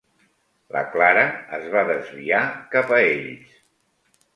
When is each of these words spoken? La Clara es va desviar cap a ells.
La 0.75 0.81
Clara 0.95 1.27
es 1.59 1.69
va 1.75 1.85
desviar 1.93 2.43
cap 2.77 2.99
a 3.01 3.07
ells. 3.15 3.59